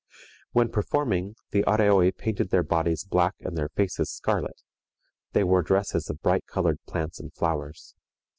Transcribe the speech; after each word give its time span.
When 0.51 0.69
performing, 0.71 1.35
the 1.51 1.61
Areoi 1.67 2.17
painted 2.17 2.49
their 2.49 2.63
bodies 2.63 3.03
black 3.03 3.35
and 3.41 3.55
their 3.55 3.69
faces 3.69 4.11
scarlet; 4.11 4.59
they 5.33 5.43
wore 5.43 5.61
dresses 5.61 6.09
of 6.09 6.23
bright 6.23 6.47
colored 6.47 6.79
plants 6.87 7.19
and 7.19 7.31
flowers. 7.31 7.93